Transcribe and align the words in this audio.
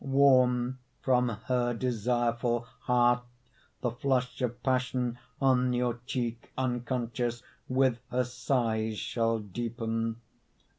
Warm 0.03 0.79
from 1.03 1.29
her 1.29 1.75
desireful 1.75 2.61
Heart 2.61 3.23
the 3.81 3.91
flush 3.91 4.41
of 4.41 4.63
passion 4.63 5.19
On 5.39 5.73
your 5.73 5.99
cheek 6.07 6.51
unconscious, 6.57 7.43
With 7.69 7.99
her 8.09 8.23
sighs 8.23 8.97
shall 8.97 9.37
deepen. 9.37 10.19